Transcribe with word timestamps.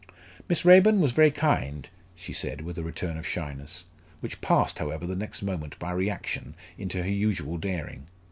"Miss 0.49 0.65
Raeburn 0.65 0.99
was 0.99 1.11
very 1.11 1.29
kind," 1.29 1.87
she 2.15 2.33
said, 2.33 2.61
with 2.61 2.75
a 2.79 2.83
return 2.83 3.19
of 3.19 3.27
shyness, 3.27 3.85
which 4.19 4.41
passed 4.41 4.79
however 4.79 5.05
the 5.05 5.15
next 5.15 5.43
moment 5.43 5.77
by 5.77 5.91
reaction, 5.91 6.55
into 6.75 7.03
her 7.03 7.11
usual 7.11 7.59
daring. 7.59 8.07